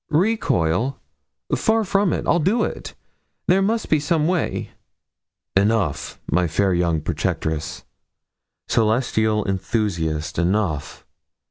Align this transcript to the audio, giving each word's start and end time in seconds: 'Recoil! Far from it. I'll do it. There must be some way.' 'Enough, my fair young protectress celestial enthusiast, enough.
'Recoil! 0.09 0.99
Far 1.55 1.83
from 1.83 2.11
it. 2.11 2.25
I'll 2.25 2.39
do 2.39 2.63
it. 2.63 2.95
There 3.45 3.61
must 3.61 3.87
be 3.87 3.99
some 3.99 4.27
way.' 4.27 4.71
'Enough, 5.55 6.19
my 6.25 6.47
fair 6.47 6.73
young 6.73 7.01
protectress 7.01 7.83
celestial 8.67 9.45
enthusiast, 9.47 10.39
enough. 10.39 11.05